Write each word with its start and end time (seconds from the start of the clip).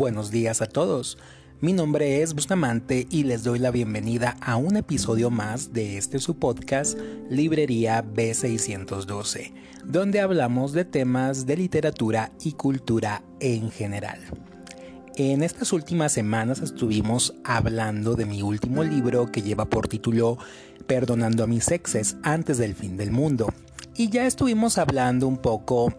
buenos 0.00 0.30
días 0.30 0.62
a 0.62 0.66
todos. 0.66 1.18
Mi 1.60 1.74
nombre 1.74 2.22
es 2.22 2.32
Bustamante 2.32 3.06
y 3.10 3.24
les 3.24 3.44
doy 3.44 3.58
la 3.58 3.70
bienvenida 3.70 4.38
a 4.40 4.56
un 4.56 4.78
episodio 4.78 5.28
más 5.28 5.74
de 5.74 5.98
este 5.98 6.20
su 6.20 6.38
podcast 6.38 6.98
Librería 7.28 8.02
B612, 8.02 9.52
donde 9.84 10.20
hablamos 10.20 10.72
de 10.72 10.86
temas 10.86 11.44
de 11.44 11.58
literatura 11.58 12.32
y 12.42 12.52
cultura 12.52 13.22
en 13.40 13.70
general. 13.70 14.20
En 15.16 15.42
estas 15.42 15.70
últimas 15.74 16.12
semanas 16.12 16.62
estuvimos 16.62 17.34
hablando 17.44 18.14
de 18.14 18.24
mi 18.24 18.40
último 18.40 18.82
libro 18.82 19.30
que 19.30 19.42
lleva 19.42 19.66
por 19.66 19.86
título 19.86 20.38
Perdonando 20.86 21.44
a 21.44 21.46
mis 21.46 21.70
exes 21.70 22.16
antes 22.22 22.56
del 22.56 22.74
fin 22.74 22.96
del 22.96 23.10
mundo. 23.10 23.52
Y 23.96 24.08
ya 24.08 24.26
estuvimos 24.26 24.78
hablando 24.78 25.28
un 25.28 25.36
poco 25.36 25.92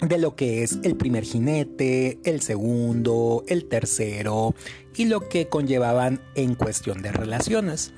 de 0.00 0.18
lo 0.18 0.36
que 0.36 0.62
es 0.62 0.78
el 0.82 0.96
primer 0.96 1.24
jinete, 1.24 2.18
el 2.24 2.40
segundo, 2.40 3.44
el 3.48 3.66
tercero 3.66 4.54
y 4.96 5.06
lo 5.06 5.28
que 5.28 5.48
conllevaban 5.48 6.20
en 6.34 6.54
cuestión 6.54 7.02
de 7.02 7.12
relaciones. 7.12 7.92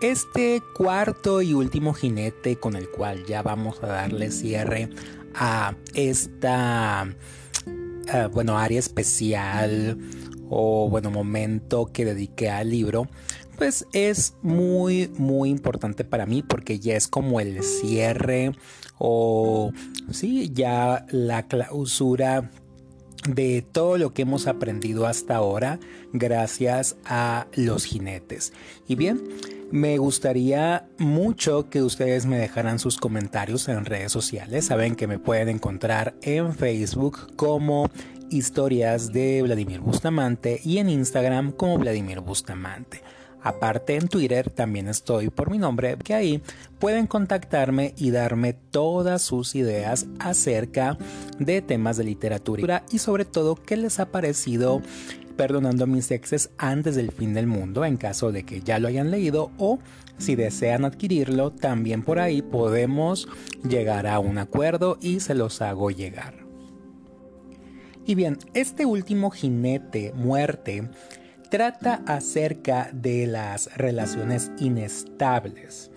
Este 0.00 0.60
cuarto 0.76 1.42
y 1.42 1.54
último 1.54 1.94
jinete 1.94 2.56
con 2.56 2.76
el 2.76 2.88
cual 2.88 3.24
ya 3.24 3.42
vamos 3.42 3.82
a 3.82 3.86
darle 3.86 4.30
cierre 4.30 4.88
a 5.34 5.76
esta 5.94 7.06
uh, 7.66 8.28
bueno 8.30 8.58
área 8.58 8.80
especial 8.80 9.98
o 10.50 10.88
bueno 10.90 11.10
momento 11.10 11.90
que 11.92 12.04
dediqué 12.04 12.50
al 12.50 12.70
libro 12.70 13.08
pues 13.62 13.86
es 13.92 14.34
muy 14.42 15.08
muy 15.18 15.48
importante 15.48 16.02
para 16.02 16.26
mí 16.26 16.42
porque 16.42 16.80
ya 16.80 16.96
es 16.96 17.06
como 17.06 17.38
el 17.38 17.62
cierre 17.62 18.50
o 18.98 19.70
sí, 20.10 20.50
ya 20.52 21.06
la 21.10 21.46
clausura 21.46 22.50
de 23.28 23.62
todo 23.62 23.98
lo 23.98 24.12
que 24.12 24.22
hemos 24.22 24.48
aprendido 24.48 25.06
hasta 25.06 25.36
ahora 25.36 25.78
gracias 26.12 26.96
a 27.04 27.46
los 27.54 27.84
jinetes. 27.84 28.52
Y 28.88 28.96
bien, 28.96 29.22
me 29.70 29.96
gustaría 29.98 30.88
mucho 30.98 31.70
que 31.70 31.82
ustedes 31.82 32.26
me 32.26 32.38
dejaran 32.38 32.80
sus 32.80 32.96
comentarios 32.96 33.68
en 33.68 33.84
redes 33.84 34.10
sociales. 34.10 34.66
Saben 34.66 34.96
que 34.96 35.06
me 35.06 35.20
pueden 35.20 35.48
encontrar 35.48 36.16
en 36.22 36.52
Facebook 36.52 37.36
como 37.36 37.88
historias 38.28 39.12
de 39.12 39.40
Vladimir 39.42 39.78
Bustamante 39.78 40.60
y 40.64 40.78
en 40.78 40.88
Instagram 40.88 41.52
como 41.52 41.78
Vladimir 41.78 42.18
Bustamante. 42.18 43.02
Aparte 43.42 43.96
en 43.96 44.08
Twitter 44.08 44.50
también 44.50 44.88
estoy 44.88 45.30
por 45.30 45.50
mi 45.50 45.58
nombre, 45.58 45.96
que 45.96 46.14
ahí 46.14 46.42
pueden 46.78 47.06
contactarme 47.06 47.94
y 47.96 48.10
darme 48.10 48.52
todas 48.52 49.22
sus 49.22 49.54
ideas 49.54 50.06
acerca 50.18 50.96
de 51.38 51.62
temas 51.62 51.96
de 51.96 52.04
literatura 52.04 52.84
y 52.90 52.98
sobre 52.98 53.24
todo 53.24 53.56
qué 53.56 53.76
les 53.76 53.98
ha 54.00 54.06
parecido 54.10 54.80
perdonando 55.36 55.86
mis 55.86 56.10
exes 56.10 56.50
antes 56.58 56.94
del 56.94 57.10
fin 57.10 57.34
del 57.34 57.46
mundo 57.46 57.84
en 57.84 57.96
caso 57.96 58.32
de 58.32 58.44
que 58.44 58.60
ya 58.60 58.78
lo 58.78 58.88
hayan 58.88 59.10
leído 59.10 59.50
o 59.58 59.78
si 60.18 60.36
desean 60.36 60.84
adquirirlo 60.84 61.50
también 61.50 62.02
por 62.02 62.20
ahí 62.20 62.42
podemos 62.42 63.28
llegar 63.68 64.06
a 64.06 64.18
un 64.18 64.38
acuerdo 64.38 64.98
y 65.00 65.20
se 65.20 65.34
los 65.34 65.62
hago 65.62 65.90
llegar. 65.90 66.34
Y 68.04 68.14
bien, 68.14 68.38
este 68.54 68.84
último 68.84 69.30
jinete 69.30 70.12
muerte 70.14 70.88
trata 71.52 72.02
acerca 72.06 72.88
de 72.94 73.26
las 73.26 73.76
relaciones 73.76 74.50
inestables. 74.58 75.90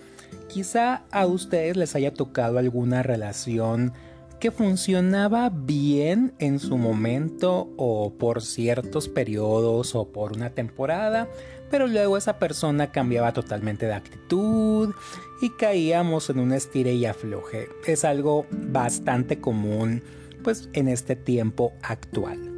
Quizá 0.50 1.03
a 1.12 1.25
ustedes 1.28 1.78
les 1.78 1.95
haya 1.95 2.14
tocado 2.14 2.59
alguna 2.59 3.03
relación 3.03 3.94
que 4.42 4.52
funcionaba 4.52 5.50
bien 5.50 6.34
en 6.39 6.59
su 6.59 6.78
momento 6.78 7.70
o 7.78 8.12
por 8.17 8.42
ciertos 8.42 9.08
periodos 9.08 9.95
o 9.95 10.12
por 10.12 10.34
una 10.34 10.50
temporada, 10.50 11.30
pero 11.72 11.88
luego 11.88 12.18
esa 12.18 12.38
persona 12.38 12.91
cambiaba 12.91 13.31
totalmente 13.31 13.85
de 13.85 13.94
actitud 13.94 14.94
y 15.41 15.51
caíamos 15.51 16.30
en 16.30 16.40
un 16.40 16.51
estire 16.51 16.96
y 16.96 17.06
afloje. 17.06 17.69
Es 17.88 18.03
algo 18.03 18.46
bastante 18.51 19.40
común 19.40 20.03
pues 20.44 20.68
en 20.74 20.90
este 20.90 21.16
tiempo 21.16 21.72
actual. 21.81 22.55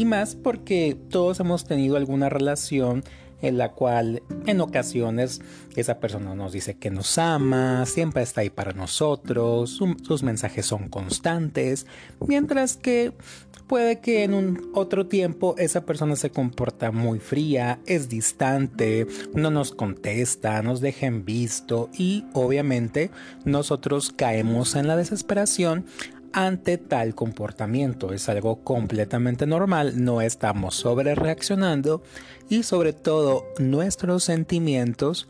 Y 0.00 0.06
más 0.06 0.34
porque 0.34 0.96
todos 1.10 1.40
hemos 1.40 1.66
tenido 1.66 1.98
alguna 1.98 2.30
relación 2.30 3.04
en 3.42 3.58
la 3.58 3.72
cual 3.72 4.22
en 4.46 4.62
ocasiones 4.62 5.42
esa 5.76 6.00
persona 6.00 6.34
nos 6.34 6.54
dice 6.54 6.78
que 6.78 6.90
nos 6.90 7.18
ama, 7.18 7.84
siempre 7.84 8.22
está 8.22 8.40
ahí 8.40 8.48
para 8.48 8.72
nosotros, 8.72 9.78
sus 10.02 10.22
mensajes 10.22 10.64
son 10.64 10.88
constantes, 10.88 11.86
mientras 12.26 12.78
que 12.78 13.12
puede 13.66 14.00
que 14.00 14.24
en 14.24 14.32
un 14.32 14.70
otro 14.74 15.06
tiempo 15.06 15.54
esa 15.58 15.84
persona 15.84 16.16
se 16.16 16.30
comporta 16.30 16.92
muy 16.92 17.18
fría, 17.18 17.78
es 17.84 18.08
distante, 18.08 19.06
no 19.34 19.50
nos 19.50 19.70
contesta, 19.70 20.62
nos 20.62 20.80
deja 20.80 21.04
en 21.04 21.26
visto 21.26 21.90
y 21.92 22.24
obviamente 22.32 23.10
nosotros 23.44 24.14
caemos 24.16 24.76
en 24.76 24.88
la 24.88 24.96
desesperación 24.96 25.84
ante 26.32 26.78
tal 26.78 27.14
comportamiento. 27.14 28.12
Es 28.12 28.28
algo 28.28 28.62
completamente 28.62 29.46
normal, 29.46 30.04
no 30.04 30.20
estamos 30.20 30.74
sobre 30.76 31.14
reaccionando 31.14 32.02
y 32.48 32.62
sobre 32.62 32.92
todo 32.92 33.44
nuestros 33.58 34.24
sentimientos 34.24 35.28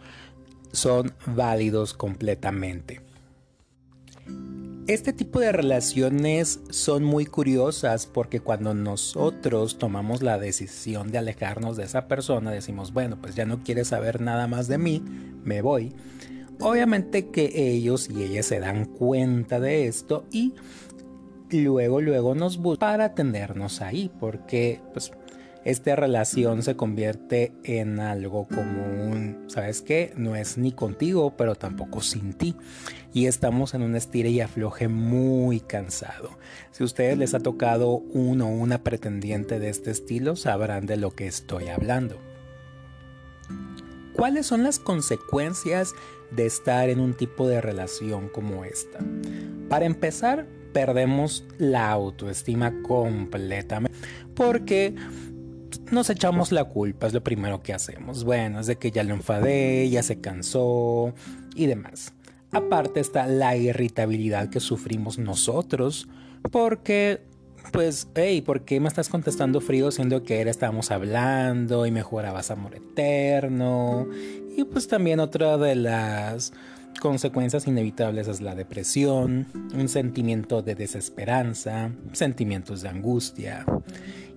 son 0.73 1.13
válidos 1.27 1.95
completamente. 1.95 3.01
Este 4.87 5.13
tipo 5.13 5.39
de 5.39 5.53
relaciones 5.53 6.59
son 6.71 7.05
muy 7.05 7.25
curiosas 7.25 8.07
porque 8.07 8.41
cuando 8.41 8.75
nosotros 8.75 9.79
tomamos 9.79 10.21
la 10.21 10.37
decisión 10.37 11.13
de 11.13 11.19
alejarnos 11.19 11.77
de 11.77 11.85
esa 11.85 12.09
persona, 12.09 12.51
decimos, 12.51 12.93
bueno, 12.93 13.17
pues 13.21 13.37
ya 13.37 13.45
no 13.45 13.63
quiere 13.63 13.85
saber 13.85 14.21
nada 14.21 14.49
más 14.49 14.67
de 14.67 14.79
mí, 14.79 15.05
me 15.45 15.63
voy. 15.63 15.95
Obviamente 16.61 17.29
que 17.29 17.53
ellos 17.55 18.09
y 18.11 18.23
ellas 18.23 18.47
se 18.47 18.61
dan 18.61 18.85
cuenta 18.85 19.61
de 19.61 19.87
esto 19.87 20.25
y 20.31 20.55
luego, 21.51 22.01
luego 22.01 22.35
nos 22.35 22.59
busca 22.59 22.81
para 22.81 23.15
tenernos 23.15 23.81
ahí, 23.81 24.11
porque 24.21 24.81
pues 24.93 25.11
esta 25.65 25.95
relación 25.95 26.63
se 26.63 26.77
convierte 26.77 27.53
en 27.65 28.01
algo 28.01 28.49
común, 28.49 29.45
¿sabes 29.49 29.83
qué? 29.83 30.13
No 30.17 30.35
es 30.37 30.57
ni 30.57 30.73
contigo, 30.73 31.35
pero 31.37 31.55
tampoco 31.55 32.01
sin 32.01 32.33
ti. 32.33 32.57
Y 33.13 33.27
estamos 33.27 33.75
en 33.75 33.83
un 33.83 33.97
estire 33.97 34.31
y 34.31 34.41
afloje 34.41 34.89
muy 34.89 35.61
cansado. 35.61 36.31
Si 36.71 36.83
a 36.83 36.87
ustedes 36.87 37.19
les 37.19 37.35
ha 37.35 37.41
tocado 37.41 37.97
uno 37.97 38.47
o 38.49 38.53
una 38.53 38.83
pretendiente 38.83 39.59
de 39.59 39.69
este 39.69 39.91
estilo, 39.91 40.37
sabrán 40.37 40.87
de 40.87 40.97
lo 40.97 41.11
que 41.11 41.27
estoy 41.27 41.69
hablando. 41.69 42.17
¿Cuáles 44.15 44.47
son 44.47 44.63
las 44.63 44.79
consecuencias 44.79 45.95
de 46.31 46.47
estar 46.47 46.89
en 46.89 47.01
un 47.01 47.15
tipo 47.15 47.49
de 47.49 47.61
relación 47.61 48.29
como 48.29 48.65
esta? 48.65 48.99
Para 49.69 49.87
empezar, 49.87 50.47
perdemos 50.73 51.45
la 51.59 51.91
autoestima 51.91 52.83
completamente 52.83 53.99
porque 54.35 54.95
nos 55.91 56.09
echamos 56.11 56.53
la 56.53 56.65
culpa, 56.65 57.07
es 57.07 57.13
lo 57.13 57.23
primero 57.23 57.63
que 57.63 57.73
hacemos. 57.73 58.25
Bueno, 58.25 58.61
es 58.61 58.67
de 58.67 58.77
que 58.77 58.91
ya 58.91 59.05
lo 59.05 59.15
enfadé, 59.15 59.89
ya 59.91 60.03
se 60.03 60.21
cansó 60.21 61.13
y 61.55 61.67
demás. 61.67 62.13
Aparte 62.53 63.01
está 63.01 63.27
la 63.27 63.57
irritabilidad 63.57 64.49
que 64.49 64.61
sufrimos 64.61 65.19
nosotros 65.19 66.09
porque 66.51 67.23
pues, 67.73 68.09
hey, 68.15 68.43
¿por 68.43 68.63
qué 68.63 68.81
me 68.81 68.89
estás 68.89 69.09
contestando 69.09 69.61
frío 69.61 69.91
siendo 69.91 70.23
que 70.23 70.41
era 70.41 70.51
estábamos 70.51 70.91
hablando 70.91 71.87
y 71.87 71.91
me 71.91 72.03
jurabas 72.03 72.51
amor 72.51 72.75
eterno? 72.75 74.07
Y 74.57 74.65
pues 74.65 74.89
también 74.89 75.21
otra 75.21 75.57
de 75.57 75.77
las 75.77 76.53
consecuencias 77.01 77.67
inevitables 77.67 78.29
es 78.29 78.41
la 78.41 78.55
depresión, 78.55 79.47
un 79.75 79.89
sentimiento 79.89 80.63
de 80.63 80.75
desesperanza, 80.75 81.91
sentimientos 82.13 82.83
de 82.83 82.89
angustia. 82.89 83.65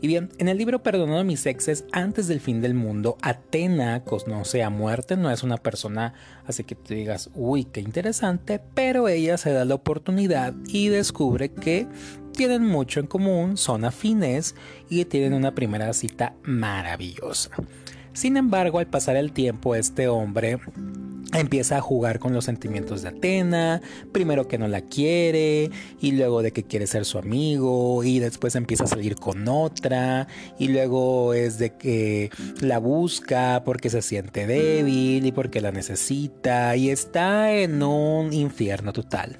Y 0.03 0.07
bien, 0.07 0.31
en 0.37 0.49
el 0.49 0.57
libro 0.57 0.83
Perdonando 0.83 1.21
a 1.21 1.23
mis 1.23 1.45
exes 1.45 1.85
antes 1.93 2.27
del 2.27 2.41
fin 2.41 2.59
del 2.59 2.73
mundo, 2.73 3.17
Atena 3.21 4.03
conoce 4.03 4.61
a 4.61 4.69
muerte, 4.69 5.15
no 5.15 5.31
es 5.31 5.43
una 5.43 5.55
persona 5.55 6.13
así 6.45 6.65
que 6.65 6.75
te 6.75 6.93
digas, 6.93 7.29
uy, 7.35 7.63
qué 7.63 7.79
interesante, 7.79 8.59
pero 8.73 9.07
ella 9.07 9.37
se 9.37 9.53
da 9.53 9.63
la 9.63 9.75
oportunidad 9.75 10.53
y 10.67 10.89
descubre 10.89 11.53
que 11.53 11.87
tienen 12.33 12.65
mucho 12.65 12.99
en 12.99 13.07
común, 13.07 13.55
son 13.55 13.85
afines 13.85 14.55
y 14.89 15.05
tienen 15.05 15.33
una 15.33 15.55
primera 15.55 15.93
cita 15.93 16.33
maravillosa. 16.43 17.51
Sin 18.11 18.35
embargo, 18.35 18.79
al 18.79 18.87
pasar 18.87 19.15
el 19.15 19.31
tiempo, 19.31 19.73
este 19.73 20.09
hombre 20.09 20.59
empieza 21.33 21.77
a 21.77 21.81
jugar 21.81 22.19
con 22.19 22.33
los 22.33 22.45
sentimientos 22.45 23.01
de 23.01 23.09
Atena, 23.09 23.81
primero 24.11 24.47
que 24.47 24.57
no 24.57 24.67
la 24.67 24.81
quiere 24.81 25.69
y 25.99 26.11
luego 26.11 26.41
de 26.41 26.51
que 26.51 26.63
quiere 26.63 26.87
ser 26.87 27.05
su 27.05 27.17
amigo 27.17 28.03
y 28.03 28.19
después 28.19 28.55
empieza 28.55 28.85
a 28.85 28.87
salir 28.87 29.15
con 29.15 29.47
otra 29.47 30.27
y 30.59 30.67
luego 30.67 31.33
es 31.33 31.57
de 31.57 31.75
que 31.75 32.29
la 32.61 32.77
busca 32.79 33.63
porque 33.65 33.89
se 33.89 34.01
siente 34.01 34.47
débil 34.47 35.25
y 35.25 35.31
porque 35.31 35.61
la 35.61 35.71
necesita 35.71 36.75
y 36.75 36.89
está 36.89 37.51
en 37.53 37.81
un 37.83 38.33
infierno 38.33 38.93
total. 38.93 39.37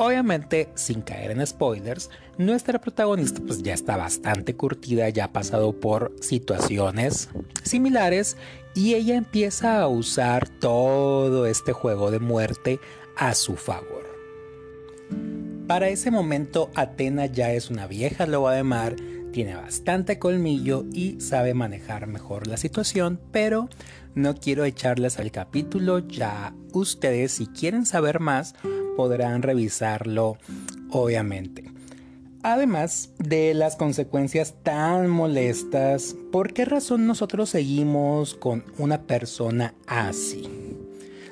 Obviamente, 0.00 0.68
sin 0.76 1.02
caer 1.02 1.32
en 1.32 1.44
spoilers, 1.44 2.08
nuestra 2.36 2.80
protagonista 2.80 3.40
pues 3.44 3.64
ya 3.64 3.74
está 3.74 3.96
bastante 3.96 4.54
curtida, 4.54 5.08
ya 5.08 5.24
ha 5.24 5.32
pasado 5.32 5.72
por 5.72 6.14
situaciones 6.20 7.28
similares 7.64 8.36
y 8.76 8.94
ella 8.94 9.16
empieza 9.16 9.80
a 9.80 9.88
usar 9.88 10.48
todo 10.48 11.46
este 11.46 11.72
juego 11.72 12.12
de 12.12 12.20
muerte 12.20 12.78
a 13.16 13.34
su 13.34 13.56
favor. 13.56 14.06
Para 15.66 15.88
ese 15.88 16.12
momento, 16.12 16.70
Atena 16.76 17.26
ya 17.26 17.52
es 17.52 17.68
una 17.68 17.88
vieja 17.88 18.24
loba 18.26 18.52
de 18.52 18.62
mar, 18.62 18.94
tiene 19.32 19.56
bastante 19.56 20.20
colmillo 20.20 20.84
y 20.92 21.20
sabe 21.20 21.54
manejar 21.54 22.06
mejor 22.06 22.46
la 22.46 22.56
situación, 22.56 23.20
pero 23.32 23.68
no 24.14 24.36
quiero 24.36 24.64
echarles 24.64 25.18
al 25.18 25.32
capítulo, 25.32 25.98
ya 26.06 26.54
ustedes 26.72 27.32
si 27.32 27.48
quieren 27.48 27.84
saber 27.84 28.20
más 28.20 28.54
podrán 28.98 29.42
revisarlo 29.42 30.38
obviamente. 30.90 31.70
Además 32.42 33.12
de 33.20 33.54
las 33.54 33.76
consecuencias 33.76 34.56
tan 34.64 35.08
molestas, 35.08 36.16
¿por 36.32 36.52
qué 36.52 36.64
razón 36.64 37.06
nosotros 37.06 37.48
seguimos 37.48 38.34
con 38.34 38.64
una 38.76 39.02
persona 39.02 39.74
así? 39.86 40.48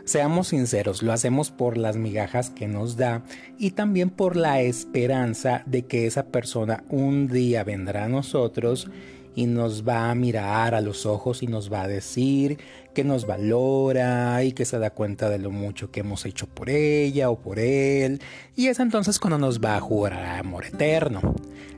Seamos 0.05 0.47
sinceros, 0.49 1.03
lo 1.03 1.13
hacemos 1.13 1.51
por 1.51 1.77
las 1.77 1.97
migajas 1.97 2.51
que 2.51 2.69
nos 2.69 2.97
da 2.97 3.25
y 3.59 3.73
también 3.73 4.11
por 4.11 4.37
la 4.37 4.61
esperanza 4.61 5.65
de 5.67 5.87
que 5.87 6.07
esa 6.07 6.27
persona 6.27 6.85
un 6.89 7.27
día 7.27 7.65
vendrá 7.65 8.05
a 8.05 8.09
nosotros 8.09 8.89
y 9.37 9.47
nos 9.47 9.87
va 9.87 10.11
a 10.11 10.15
mirar 10.15 10.75
a 10.75 10.81
los 10.81 11.05
ojos 11.05 11.43
y 11.43 11.47
nos 11.47 11.71
va 11.71 11.83
a 11.83 11.89
decir 11.89 12.59
que 12.95 13.05
nos 13.05 13.27
valora 13.27 14.43
y 14.43 14.53
que 14.53 14.65
se 14.65 14.79
da 14.79 14.91
cuenta 14.91 15.29
de 15.29 15.39
lo 15.39 15.51
mucho 15.51 15.91
que 15.91 16.01
hemos 16.01 16.25
hecho 16.25 16.47
por 16.47 16.71
ella 16.71 17.29
o 17.29 17.39
por 17.39 17.59
él. 17.59 18.23
Y 18.57 18.69
es 18.69 18.81
entonces 18.81 19.19
cuando 19.19 19.39
nos 19.39 19.61
va 19.61 19.77
a 19.77 19.81
jurar 19.81 20.39
amor 20.39 20.65
eterno. 20.65 21.21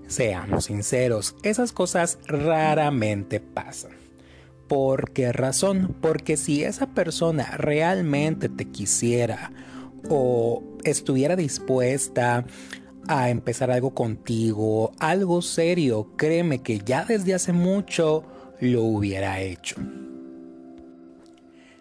Seamos 0.06 0.66
sinceros, 0.66 1.34
esas 1.42 1.72
cosas 1.72 2.20
raramente 2.26 3.40
pasan. 3.40 3.92
¿Por 4.68 5.10
qué 5.10 5.32
razón? 5.32 5.96
Porque 6.00 6.36
si 6.36 6.62
esa 6.62 6.86
persona 6.86 7.56
realmente 7.56 8.48
te 8.48 8.66
quisiera 8.66 9.50
o 10.08 10.62
estuviera 10.84 11.34
dispuesta 11.34 12.44
a 13.08 13.30
empezar 13.30 13.70
algo 13.70 13.94
contigo, 13.94 14.92
algo 14.98 15.42
serio, 15.42 16.12
créeme 16.16 16.62
que 16.62 16.78
ya 16.78 17.04
desde 17.04 17.34
hace 17.34 17.52
mucho 17.52 18.24
lo 18.60 18.82
hubiera 18.82 19.40
hecho. 19.40 19.76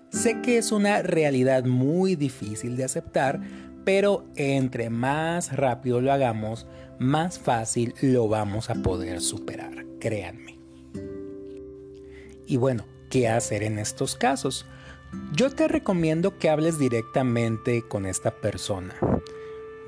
Sé 0.10 0.42
que 0.42 0.58
es 0.58 0.72
una 0.72 1.02
realidad 1.04 1.66
muy 1.66 2.16
difícil 2.16 2.78
de 2.78 2.86
aceptar, 2.86 3.42
pero 3.84 4.26
entre 4.36 4.90
más 4.90 5.56
rápido 5.56 6.02
lo 6.02 6.12
hagamos, 6.12 6.66
más 6.98 7.40
fácil 7.40 7.94
lo 8.02 8.28
vamos 8.28 8.70
a 8.70 8.76
poder 8.76 9.22
superar, 9.22 9.86
créanme. 10.00 10.58
Y 12.48 12.56
bueno, 12.56 12.86
¿qué 13.10 13.28
hacer 13.28 13.64
en 13.64 13.80
estos 13.80 14.16
casos? 14.16 14.66
Yo 15.34 15.50
te 15.50 15.68
recomiendo 15.68 16.38
que 16.38 16.50
hables 16.50 16.80
directamente 16.80 17.84
con 17.88 18.06
esta 18.06 18.32
persona. 18.32 18.96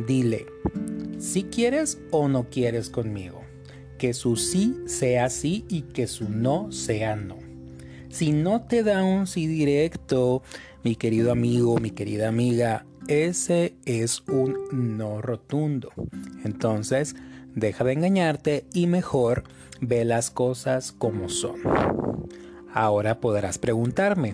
Dile, 0.05 0.45
si 1.19 1.43
quieres 1.43 1.99
o 2.11 2.27
no 2.27 2.49
quieres 2.49 2.89
conmigo. 2.89 3.41
Que 3.97 4.13
su 4.13 4.37
sí 4.37 4.77
sea 4.85 5.29
sí 5.29 5.65
y 5.67 5.81
que 5.81 6.07
su 6.07 6.29
no 6.29 6.71
sea 6.71 7.15
no. 7.15 7.37
Si 8.09 8.31
no 8.31 8.63
te 8.63 8.81
da 8.81 9.03
un 9.03 9.27
sí 9.27 9.45
directo, 9.45 10.41
mi 10.83 10.95
querido 10.95 11.31
amigo, 11.31 11.77
mi 11.77 11.91
querida 11.91 12.29
amiga, 12.29 12.85
ese 13.07 13.75
es 13.85 14.23
un 14.27 14.57
no 14.97 15.21
rotundo. 15.21 15.91
Entonces, 16.45 17.15
deja 17.53 17.83
de 17.83 17.93
engañarte 17.93 18.65
y 18.73 18.87
mejor 18.87 19.43
ve 19.81 20.05
las 20.05 20.31
cosas 20.31 20.93
como 20.93 21.27
son. 21.27 21.57
Ahora 22.73 23.19
podrás 23.19 23.57
preguntarme, 23.57 24.33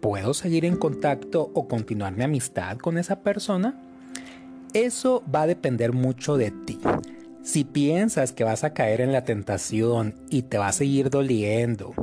¿puedo 0.00 0.32
seguir 0.32 0.64
en 0.64 0.76
contacto 0.76 1.50
o 1.54 1.68
continuar 1.68 2.14
mi 2.16 2.24
amistad 2.24 2.78
con 2.78 2.98
esa 2.98 3.22
persona? 3.22 3.83
Eso 4.74 5.22
va 5.32 5.42
a 5.42 5.46
depender 5.46 5.92
mucho 5.92 6.36
de 6.36 6.50
ti. 6.50 6.80
Si 7.44 7.62
piensas 7.62 8.32
que 8.32 8.42
vas 8.42 8.64
a 8.64 8.74
caer 8.74 9.00
en 9.00 9.12
la 9.12 9.22
tentación 9.22 10.16
y 10.30 10.42
te 10.42 10.58
va 10.58 10.66
a 10.66 10.72
seguir 10.72 11.10
doliendo 11.10 11.94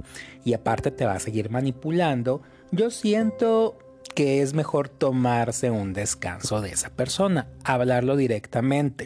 y 0.46 0.54
aparte 0.54 0.90
te 0.90 1.06
va 1.06 1.14
a 1.14 1.20
seguir 1.20 1.50
manipulando, 1.50 2.42
yo 2.72 2.90
siento 2.90 3.78
que 4.16 4.42
es 4.42 4.54
mejor 4.54 4.88
tomarse 4.88 5.70
un 5.70 5.92
descanso 5.92 6.62
de 6.62 6.70
esa 6.70 6.90
persona, 6.92 7.48
hablarlo 7.66 8.16
directamente 8.16 9.06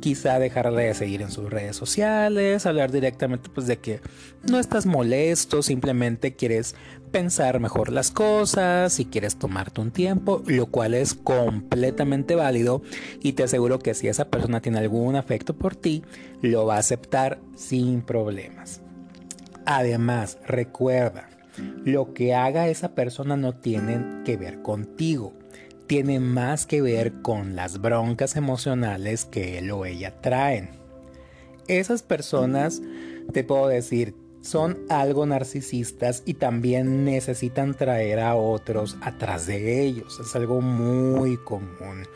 quizá 0.00 0.38
dejarle 0.38 0.84
de 0.84 0.94
seguir 0.94 1.22
en 1.22 1.30
sus 1.30 1.50
redes 1.50 1.76
sociales, 1.76 2.66
hablar 2.66 2.92
directamente 2.92 3.50
pues 3.52 3.66
de 3.66 3.78
que 3.78 4.00
no 4.48 4.58
estás 4.58 4.86
molesto, 4.86 5.62
simplemente 5.62 6.34
quieres 6.34 6.74
pensar 7.10 7.60
mejor 7.60 7.92
las 7.92 8.10
cosas 8.10 9.00
y 9.00 9.06
quieres 9.06 9.36
tomarte 9.36 9.80
un 9.80 9.90
tiempo, 9.90 10.42
lo 10.46 10.66
cual 10.66 10.94
es 10.94 11.14
completamente 11.14 12.34
válido 12.34 12.82
y 13.22 13.32
te 13.32 13.44
aseguro 13.44 13.78
que 13.78 13.94
si 13.94 14.08
esa 14.08 14.28
persona 14.28 14.60
tiene 14.60 14.78
algún 14.78 15.16
afecto 15.16 15.54
por 15.56 15.76
ti, 15.76 16.02
lo 16.42 16.66
va 16.66 16.76
a 16.76 16.80
aceptar 16.80 17.40
sin 17.56 18.02
problemas. 18.02 18.80
Además, 19.64 20.38
recuerda, 20.46 21.28
lo 21.84 22.12
que 22.12 22.34
haga 22.34 22.68
esa 22.68 22.94
persona 22.94 23.36
no 23.36 23.54
tiene 23.54 24.22
que 24.24 24.36
ver 24.36 24.62
contigo 24.62 25.32
tiene 25.86 26.20
más 26.20 26.66
que 26.66 26.82
ver 26.82 27.22
con 27.22 27.56
las 27.56 27.80
broncas 27.80 28.36
emocionales 28.36 29.24
que 29.24 29.58
él 29.58 29.70
o 29.70 29.84
ella 29.84 30.20
traen. 30.20 30.70
Esas 31.68 32.02
personas, 32.02 32.82
te 33.32 33.44
puedo 33.44 33.68
decir, 33.68 34.14
son 34.40 34.78
algo 34.88 35.26
narcisistas 35.26 36.22
y 36.24 36.34
también 36.34 37.04
necesitan 37.04 37.74
traer 37.74 38.20
a 38.20 38.36
otros 38.36 38.96
atrás 39.00 39.46
de 39.46 39.82
ellos. 39.82 40.20
Es 40.20 40.36
algo 40.36 40.60
muy 40.60 41.36
común. 41.36 42.06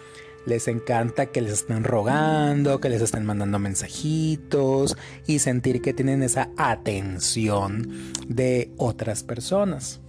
Les 0.47 0.69
encanta 0.69 1.27
que 1.27 1.43
les 1.43 1.53
estén 1.53 1.85
rogando, 1.85 2.81
que 2.81 2.89
les 2.89 3.03
estén 3.03 3.27
mandando 3.27 3.59
mensajitos 3.59 4.97
y 5.27 5.41
sentir 5.41 5.83
que 5.83 5.93
tienen 5.93 6.23
esa 6.23 6.51
atención 6.57 8.13
de 8.27 8.73
otras 8.79 9.23
personas. 9.23 10.01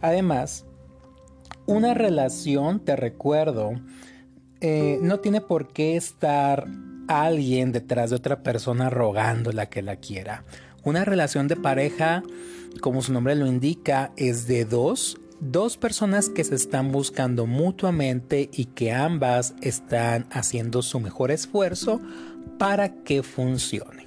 Además, 0.00 0.64
una 1.68 1.92
relación, 1.92 2.80
te 2.80 2.96
recuerdo, 2.96 3.72
eh, 4.60 4.98
no 5.02 5.20
tiene 5.20 5.42
por 5.42 5.68
qué 5.68 5.96
estar 5.96 6.66
alguien 7.08 7.72
detrás 7.72 8.10
de 8.10 8.16
otra 8.16 8.42
persona 8.42 8.88
rogándola 8.88 9.66
que 9.66 9.82
la 9.82 9.96
quiera. 9.96 10.44
Una 10.82 11.04
relación 11.04 11.46
de 11.46 11.56
pareja, 11.56 12.22
como 12.80 13.02
su 13.02 13.12
nombre 13.12 13.34
lo 13.34 13.46
indica, 13.46 14.12
es 14.16 14.46
de 14.46 14.64
dos, 14.64 15.18
dos 15.40 15.76
personas 15.76 16.30
que 16.30 16.42
se 16.42 16.54
están 16.54 16.90
buscando 16.90 17.44
mutuamente 17.44 18.48
y 18.50 18.64
que 18.64 18.92
ambas 18.92 19.54
están 19.60 20.26
haciendo 20.30 20.80
su 20.80 21.00
mejor 21.00 21.30
esfuerzo 21.30 22.00
para 22.58 22.94
que 23.02 23.22
funcione. 23.22 23.97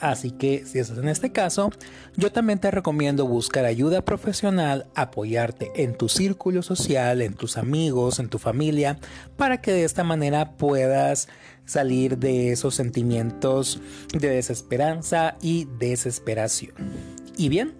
Así 0.00 0.30
que 0.30 0.64
si 0.64 0.78
estás 0.78 0.98
en 0.98 1.08
este 1.08 1.32
caso, 1.32 1.70
yo 2.16 2.30
también 2.30 2.58
te 2.58 2.70
recomiendo 2.70 3.26
buscar 3.26 3.64
ayuda 3.64 4.04
profesional, 4.04 4.86
apoyarte 4.94 5.72
en 5.74 5.96
tu 5.96 6.08
círculo 6.08 6.62
social, 6.62 7.20
en 7.20 7.34
tus 7.34 7.56
amigos, 7.56 8.18
en 8.18 8.28
tu 8.28 8.38
familia, 8.38 8.98
para 9.36 9.60
que 9.60 9.72
de 9.72 9.84
esta 9.84 10.04
manera 10.04 10.56
puedas 10.56 11.28
salir 11.64 12.18
de 12.18 12.52
esos 12.52 12.74
sentimientos 12.74 13.80
de 14.12 14.30
desesperanza 14.30 15.36
y 15.42 15.66
desesperación. 15.78 16.72
Y 17.36 17.48
bien, 17.48 17.74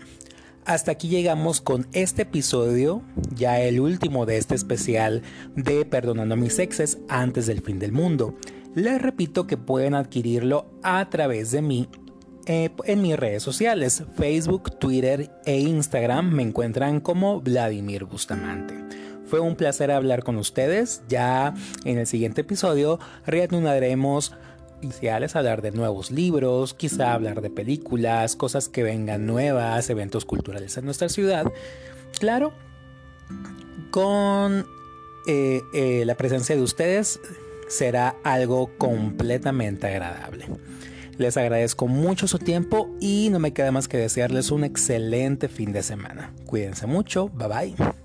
hasta 0.65 0.93
aquí 0.93 1.09
llegamos 1.09 1.63
con 1.63 1.87
este 1.93 2.23
episodio, 2.23 3.03
ya 3.35 3.61
el 3.61 3.81
último 3.81 4.27
de 4.27 4.37
este 4.37 4.55
especial 4.55 5.23
de 5.57 5.87
Perdonando 5.87 6.35
a 6.35 6.37
mis 6.37 6.59
exes 6.59 6.99
antes 7.09 7.47
del 7.47 7.63
fin 7.63 7.79
del 7.79 7.93
mundo. 7.93 8.37
Les 8.75 9.01
repito 9.01 9.47
que 9.47 9.57
pueden 9.57 9.95
adquirirlo 9.95 10.71
a 10.83 11.09
través 11.09 11.53
de 11.53 11.63
mí 11.63 11.89
eh, 12.49 12.71
en 12.85 13.03
mis 13.03 13.17
redes 13.17 13.43
sociales, 13.43 14.03
Facebook, 14.17 14.79
Twitter 14.79 15.31
e 15.45 15.59
Instagram 15.59 16.31
me 16.31 16.43
encuentran 16.43 17.01
como 17.01 17.41
Vladimir 17.41 18.05
Bustamante. 18.05 18.75
Fue 19.27 19.41
un 19.41 19.55
placer 19.55 19.91
hablar 19.91 20.25
con 20.25 20.37
ustedes. 20.39 21.03
Ya 21.09 21.55
en 21.85 21.99
el 21.99 22.07
siguiente 22.07 22.41
episodio 22.41 22.99
reanudaremos 23.27 24.33
iniciales, 24.81 25.37
hablar 25.37 25.61
de 25.61 25.73
nuevos 25.73 26.11
libros, 26.11 26.73
quizá 26.73 27.13
hablar 27.13 27.43
de 27.43 27.51
películas, 27.51 28.37
cosas 28.37 28.69
que 28.69 28.83
vengan 28.83 29.27
nuevas, 29.27 29.91
eventos 29.91 30.25
culturales 30.25 30.77
en 30.79 30.87
nuestra 30.87 31.11
ciudad. 31.11 31.53
Claro, 32.19 32.55
con 33.91 34.67
eh, 35.27 35.61
eh, 35.75 36.05
la 36.07 36.17
presencia 36.17 36.57
de 36.57 36.63
ustedes 36.63 37.21
será 37.69 38.17
algo 38.25 38.71
completamente 38.79 39.87
agradable. 39.87 40.47
Les 41.19 41.37
agradezco 41.37 41.89
mucho 41.89 42.29
su 42.29 42.39
tiempo 42.39 42.89
y 43.01 43.29
no 43.31 43.41
me 43.41 43.53
queda 43.53 43.73
más 43.73 43.89
que 43.89 43.99
desearles 43.99 44.51
un 44.51 44.65
excelente 44.65 45.49
fin 45.49 45.73
de 45.73 45.83
semana. 45.83 46.33
Cuídense 46.47 46.87
mucho, 46.87 47.29
bye 47.29 47.49
bye. 47.49 47.98